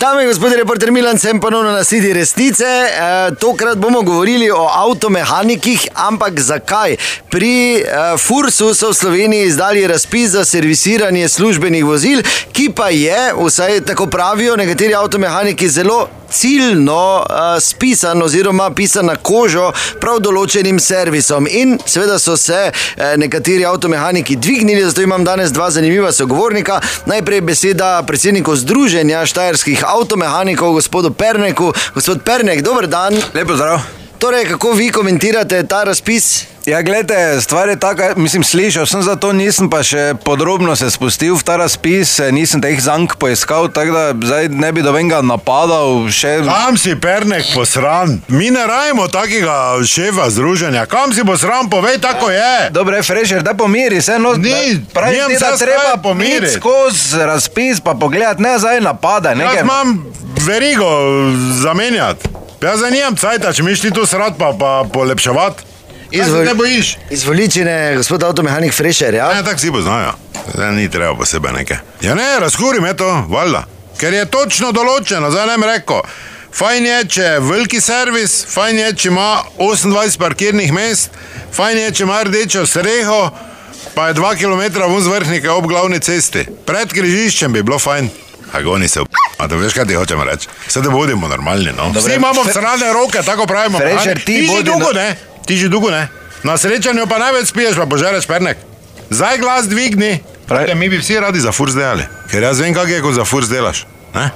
Dame 0.00 0.22
in 0.22 0.28
gospodje, 0.28 0.56
reporter 0.56 0.90
Milan, 0.92 1.18
sem 1.18 1.38
ponovno 1.40 1.70
na 1.72 1.84
sledi 1.84 2.12
resnice. 2.12 2.64
E, 2.64 3.34
tokrat 3.40 3.78
bomo 3.78 4.02
govorili 4.02 4.50
o 4.50 4.66
avtomehanikih, 4.68 5.86
ampak 5.94 6.40
zakaj? 6.40 6.96
Pri 7.30 7.80
e, 7.80 7.84
Fursu 8.20 8.74
so 8.74 8.90
v 8.90 8.94
Sloveniji 8.94 9.46
izdali 9.46 9.86
razpis 9.86 10.30
za 10.36 10.44
servisiranje 10.44 11.28
službenih 11.28 11.84
vozil, 11.84 12.20
ki 12.52 12.68
pa 12.76 12.90
je, 12.92 13.32
vsaj 13.40 13.80
tako 13.88 14.06
pravijo 14.06 14.56
nekateri 14.56 14.94
avtomehaniki, 14.94 15.68
zelo 15.68 16.08
ciljno 16.30 17.22
e, 17.22 17.60
spisan 17.60 18.22
oziroma 18.22 18.70
pisan 18.70 19.06
na 19.06 19.16
kožo 19.16 19.72
prav 20.00 20.20
določenim 20.20 20.78
servisom. 20.80 21.46
In 21.50 21.78
seveda 21.86 22.18
so 22.18 22.36
se 22.36 22.70
e, 22.70 22.72
nekateri 23.16 23.64
avtomehaniki 23.64 24.36
dvignili, 24.36 24.84
zato 24.84 25.02
imam 25.02 25.24
danes 25.24 25.52
dva 25.52 25.70
zanimiva 25.70 26.12
sogovornika. 26.12 26.80
Najprej 27.06 27.40
beseda 27.40 28.02
predsedniku 28.06 28.56
Združenja 28.56 29.26
Štajerskih 29.26 29.84
avtomehanikov, 29.86 30.72
gospodu 30.80 31.10
Perneku. 31.10 31.72
Gospod 31.94 32.24
Pernek, 32.24 32.62
dober 32.62 32.86
dan. 32.86 33.14
Lepo 33.34 33.56
zdrav. 33.56 34.05
Torej, 34.18 34.44
kako 34.46 34.72
vi 34.72 34.90
komentirate 34.90 35.62
ta 35.62 35.84
razpis? 35.84 36.44
Ja, 36.66 36.82
gledajte, 36.82 37.14
stvar 37.40 37.68
je 37.68 37.76
taka, 37.76 38.12
mislim, 38.16 38.44
slišal 38.44 38.86
sem 38.86 39.02
za 39.02 39.16
to, 39.16 39.32
nisem 39.32 39.70
pa 39.70 39.82
še 39.82 40.14
podrobno 40.24 40.74
se 40.76 40.88
spustil 40.90 41.36
v 41.36 41.42
ta 41.42 41.56
razpis, 41.56 42.18
nisem 42.32 42.58
teh 42.60 42.80
zank 42.80 43.14
poiskal, 43.16 43.68
tako 43.68 43.92
da 43.92 44.26
zdaj 44.26 44.48
ne 44.48 44.72
bi 44.72 44.82
do 44.82 44.90
venga 44.92 45.20
napadal 45.22 46.08
še. 46.10 46.40
Kam 46.42 46.74
si 46.76 46.96
pernek 46.96 47.52
posran? 47.54 48.16
Mi 48.28 48.50
ne 48.50 48.66
rajmo 48.66 49.06
takega 49.06 49.54
šefa 49.84 50.26
združenja. 50.30 50.86
Kam 50.86 51.12
si 51.12 51.22
posran, 51.22 51.70
povej, 51.70 52.00
tako 52.00 52.30
je. 52.30 52.70
Dobre, 52.70 53.02
Frešer, 53.02 53.42
da 53.42 53.54
pomiri 53.54 54.02
se, 54.02 54.18
no, 54.18 54.32
Ni, 54.34 54.50
pravi, 54.90 55.20
ti, 55.28 55.38
da 55.38 55.52
treba 55.56 55.96
pomiriti. 56.02 56.56
skozi 56.56 57.22
razpis, 57.22 57.78
pa 57.80 57.94
pogledati, 57.94 58.42
ne 58.42 58.58
zdaj 58.58 58.80
napada, 58.80 59.30
Jaz 59.30 59.38
nekaj. 59.38 59.62
imam 59.62 59.94
verigo 60.40 60.90
zamenjati. 61.54 62.28
Jaz 62.62 62.80
za 62.80 62.90
nijem 62.90 63.16
cajta, 63.16 63.52
če 63.52 63.62
mi 63.62 63.76
šti 63.76 63.90
tu 63.90 64.06
srat 64.06 64.38
pa, 64.38 64.52
pa 64.58 64.84
polepševati. 64.92 65.62
Kaj 66.10 66.24
se 66.24 66.44
ne 66.44 66.54
bojiš? 66.54 66.96
Izvoličine, 67.10 67.94
gospod 67.96 68.22
avtomehanik 68.22 68.72
Frešer, 68.74 69.14
ja? 69.14 69.28
Ne, 69.34 69.44
tako 69.44 69.60
si 69.60 69.72
poznajo. 69.72 70.12
Zdaj 70.54 70.72
ni 70.72 70.90
treba 70.90 71.14
posebej 71.14 71.52
nekaj. 71.52 71.76
Ja 72.00 72.14
ne, 72.14 72.28
razkurim 72.40 72.84
je 72.86 72.96
to, 72.96 73.10
valjda. 73.28 73.64
Ker 74.00 74.14
je 74.14 74.24
točno 74.30 74.72
določeno, 74.72 75.30
zdaj 75.30 75.46
ne 75.46 75.58
bi 75.58 75.68
rekel. 75.68 76.00
Fajn 76.56 76.86
je, 76.86 76.98
če 77.12 77.22
je 77.22 77.40
veliki 77.44 77.80
servis, 77.84 78.38
fajn 78.48 78.78
je, 78.78 78.92
če 78.96 79.08
ima 79.10 79.28
28 79.58 80.16
parkirnih 80.20 80.72
mest, 80.72 81.10
fajn 81.52 81.82
je, 81.82 81.90
če 81.92 82.06
ima 82.06 82.22
rdečo 82.24 82.64
streho, 82.66 83.18
pa 83.94 84.08
je 84.08 84.16
2 84.16 84.32
km 84.40 84.86
vun 84.88 85.02
z 85.04 85.12
vrhnike 85.12 85.50
ob 85.52 85.68
glavni 85.68 86.00
cesti. 86.00 86.46
Pred 86.64 86.96
križiščem 86.96 87.52
bi 87.52 87.66
bilo 87.66 87.78
fajn. 87.82 88.08
Agoni 88.56 88.88
se, 88.88 89.04
a 89.38 89.46
da 89.46 89.56
veš, 89.56 89.72
kaj 89.72 89.84
ti 89.84 89.94
hočem 89.94 90.22
reči. 90.22 90.48
Sedaj 90.66 90.82
da 90.84 90.90
bodimo 90.90 91.28
normalni, 91.28 91.72
no. 91.72 91.86
Dobre, 91.86 92.00
Vsi 92.02 92.16
imamo 92.16 92.44
strane 92.46 92.92
roke, 92.92 93.22
tako 93.22 93.46
pravimo. 93.46 93.78
Frešer, 93.78 94.16
ti 94.16 94.24
ti 94.26 94.42
že 94.42 94.48
bodi 94.48 94.64
dolgo 94.64 94.92
na- 94.92 95.00
ne, 95.02 95.16
ti 95.46 95.56
že 95.56 95.68
dolgo 95.68 95.90
ne. 95.90 96.08
Na 96.42 96.56
srečanju 96.56 97.06
pa 97.06 97.18
največ 97.18 97.46
spiješ, 97.46 97.76
pa 97.76 97.86
požereš 97.86 98.26
pernek. 98.26 98.56
Zdaj 99.10 99.38
glas 99.38 99.66
dvigni. 99.66 100.18
Prav- 100.46 100.64
Pravi, 100.64 100.74
mi 100.76 100.88
bi 100.88 100.98
vsi 100.98 101.16
radi 101.16 101.40
za 101.40 101.52
furs 101.52 101.74
delali, 101.74 102.02
ker 102.30 102.42
jaz 102.42 102.60
vem, 102.60 102.74
kako 102.74 102.86
je, 102.88 103.00
ko 103.02 103.12
za 103.12 103.24
furs 103.24 103.48
delaš. 103.48 103.86
Ne? 104.14 104.30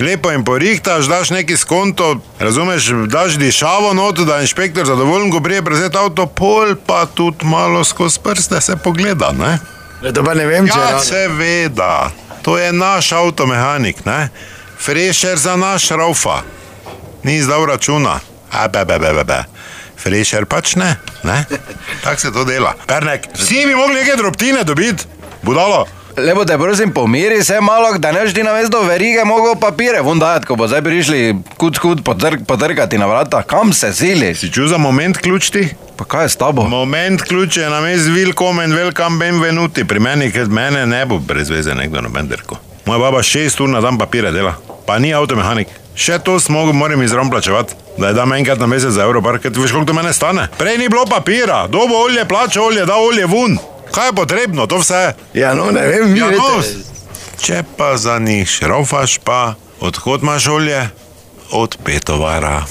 Lepo 0.00 0.30
jim 0.30 0.44
porihtaš, 0.44 1.04
daš 1.04 1.30
neki 1.30 1.56
skonto, 1.56 2.08
razumeš, 2.38 2.84
daš 3.06 3.32
dišavo 3.34 3.94
noto, 3.94 4.24
da 4.24 4.36
je 4.36 4.42
inšpektor 4.42 4.86
zadovoljen, 4.86 5.30
ko 5.30 5.40
prije 5.40 5.62
prezet 5.62 5.96
avto, 5.96 6.26
pol 6.28 6.74
pa 6.78 7.06
tudi 7.06 7.44
malo 7.44 7.84
skozi 7.84 8.18
prste 8.20 8.60
se 8.60 8.76
pogleda. 8.76 9.32
Ne? 9.32 9.58
To 10.12 10.22
pa 10.22 10.34
ne 10.34 10.46
vem, 10.46 10.66
če 10.66 10.72
Ja, 10.72 10.84
ravno- 10.84 11.02
seveda, 11.02 12.10
to 12.48 12.58
je 12.58 12.72
naš 12.72 13.12
avtomehanik, 13.12 14.04
ne? 14.04 14.28
Frešer 14.80 15.36
za 15.38 15.56
naš 15.56 15.90
raufa, 15.90 16.40
ni 17.22 17.36
izdal 17.36 17.66
računa, 17.66 18.20
a 18.52 18.68
be, 18.68 18.84
be, 18.84 18.98
be, 18.98 19.12
be, 19.12 19.24
be. 19.24 19.44
Frešer 20.00 20.46
pač 20.48 20.72
ne, 20.80 20.96
ne? 21.22 21.44
Tako 22.04 22.20
se 22.20 22.32
to 22.32 22.44
dela. 22.48 22.72
Pernek, 22.86 23.28
vsi 23.36 23.66
bi 23.66 23.74
mogli 23.74 24.00
neke 24.00 24.16
drobtine 24.16 24.64
dobiti, 24.64 25.04
budalo. 25.42 25.84
Lepo 26.18 26.44
te 26.44 26.58
prosim, 26.58 26.92
pomiri 26.92 27.44
se 27.44 27.60
malo, 27.60 27.98
da 27.98 28.12
ne 28.12 28.26
ždi 28.26 28.42
na 28.42 28.52
mesto 28.52 28.82
verige, 28.82 29.24
mogo 29.24 29.54
papire, 29.60 30.00
vun 30.00 30.18
dajati, 30.18 30.46
ko 30.46 30.56
bo 30.56 30.66
zdaj 30.66 30.82
prišli 30.82 31.18
kud 31.56 31.78
kud 31.78 32.02
potrk, 32.02 32.42
potrkati 32.46 32.98
na 32.98 33.06
vrata, 33.06 33.42
kam 33.42 33.72
se 33.72 33.92
siliš? 33.94 34.38
Si 34.38 34.50
čul 34.52 34.66
za 34.68 34.78
moment 34.78 35.18
ključti? 35.18 35.68
Pa 35.96 36.04
kaj 36.04 36.24
je 36.24 36.28
s 36.28 36.36
tabo? 36.36 36.62
Moment 36.62 37.22
ključ 37.22 37.56
je 37.56 37.70
na 37.70 37.80
mestu 37.80 38.10
Vilkom 38.12 38.60
in 38.60 38.74
Welcome 38.74 39.18
Benvenuti. 39.18 39.84
Pri 39.84 40.00
meni, 40.00 40.32
ker 40.32 40.48
mene 40.48 40.86
ne 40.86 41.04
bo 41.06 41.18
brez 41.18 41.50
veze 41.50 41.74
nekdo 41.74 42.00
noben 42.00 42.28
drko. 42.28 42.58
Moja 42.86 42.98
baba 42.98 43.22
šest 43.22 43.60
ur 43.60 43.68
na 43.68 43.80
dan 43.80 43.98
papire 43.98 44.32
dela, 44.32 44.56
pa 44.86 44.98
ni 44.98 45.14
avtomehanik. 45.14 45.70
Še 45.94 46.18
to 46.18 46.40
smo, 46.40 46.66
moram 46.72 47.02
izrom 47.02 47.30
plačevati, 47.30 47.74
da 47.98 48.08
je 48.08 48.18
dam 48.18 48.32
enkrat 48.32 48.58
na 48.58 48.66
mesec 48.66 48.90
za 48.90 49.06
Evropar, 49.06 49.38
ker 49.38 49.54
ti 49.54 49.62
veš, 49.62 49.72
koliko 49.72 49.92
to 49.92 49.98
mene 50.02 50.12
stane. 50.12 50.48
Prej 50.58 50.78
ni 50.78 50.88
bilo 50.88 51.06
papira, 51.06 51.66
dobo 51.66 52.02
olje, 52.06 52.24
plača 52.24 52.62
olje, 52.62 52.86
da 52.86 52.98
olje 52.98 53.26
vun. 53.26 53.58
Kaj 53.92 54.08
je 54.08 54.12
potrebno, 54.12 54.66
to 54.66 54.78
vse? 54.78 55.12
Ja, 55.34 55.54
no, 55.54 55.70
ne 55.70 55.86
vem, 55.86 56.12
vi 56.12 56.20
Ja, 56.20 56.30
no, 56.30 56.56
veste. 56.56 56.84
če 57.40 57.62
pa 57.76 57.96
za 57.96 58.18
njih 58.18 58.48
šrofaš, 58.48 59.18
pa 59.24 59.54
odhod 59.80 60.22
imaš 60.22 60.46
olje? 60.46 60.88
Od 61.50 61.76
petovara. 61.84 62.64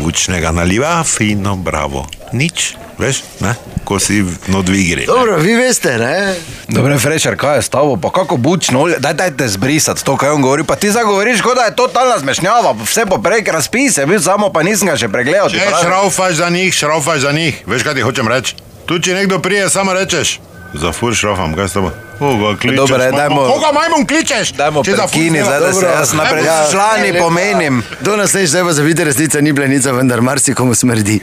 Bučnega 0.00 0.52
naliva, 0.52 1.04
fino, 1.04 1.56
bravo. 1.56 2.06
Nič, 2.32 2.74
veš, 2.98 3.22
ne? 3.40 3.54
ko 3.84 3.98
si 3.98 4.22
no 4.46 4.62
dvigri. 4.62 5.04
Dobro, 5.06 5.36
vi 5.36 5.54
veste, 5.58 5.98
ne? 5.98 6.34
Dobre, 6.68 6.98
Frešer, 6.98 7.36
kaj 7.36 7.56
je 7.58 7.62
s 7.62 7.68
tabo, 7.68 7.96
pa 7.96 8.10
kako 8.10 8.36
bučno 8.36 8.80
olje, 8.80 8.96
daj, 8.98 9.14
daj 9.14 9.36
te 9.36 9.48
zbrisati 9.48 10.04
to, 10.04 10.16
kaj 10.16 10.30
on 10.30 10.42
govori, 10.42 10.64
pa 10.64 10.76
ti 10.76 10.90
zagovoriš, 10.90 11.42
kot 11.42 11.56
da 11.58 11.64
je 11.68 11.76
totalna 11.76 12.18
zmešnjava, 12.18 12.74
vse 12.84 13.06
poprek 13.06 13.48
razpise, 13.48 14.06
bil 14.06 14.20
samo 14.20 14.52
pa 14.52 14.62
nisem 14.62 14.88
ga 14.88 14.96
še 14.96 15.08
pregledal. 15.08 15.50
Če 15.50 15.66
šrofaš 15.82 16.34
za 16.34 16.48
njih, 16.48 16.74
šrofaš 16.74 17.20
za 17.26 17.32
njih. 17.32 17.62
Veš, 17.66 17.82
kaj 17.82 17.94
ti 17.94 18.06
hočem 18.06 18.28
reči? 18.28 18.54
Tu, 18.86 18.98
če 18.98 19.14
nekdo 19.14 19.38
prije, 19.38 19.70
samo 19.70 19.92
rečeš. 19.92 20.40
Za 20.74 20.92
fur 20.92 21.14
šrofam, 21.14 21.54
kaj 21.54 21.68
s 21.68 21.72
tabo? 21.72 21.90
Koga 22.18 22.56
kličeš? 22.56 22.76
Dobre, 22.78 23.10
dajmo- 23.12 23.46
Koga 23.46 23.72
majmun 23.72 24.06
kličeš? 24.06 24.52
Dajmo 24.52 24.82
prekini, 24.82 25.40
zdaj 25.40 25.60
da 25.60 25.72
se 25.72 25.86
jaz 25.88 26.12
naprej 26.14 26.48
Ajmo. 26.48 26.70
člani 26.70 27.18
pomenim. 27.18 27.82
Do 28.00 28.16
naslednjič, 28.16 28.50
zdaj 28.50 28.62
pa 28.62 28.72
za 28.72 28.82
videti 28.82 29.04
resnica 29.04 29.40
ni 29.40 29.52
blenica, 29.52 29.92
vendar 29.92 30.20
marsikomu 30.22 30.74
smrdi. 30.74 31.20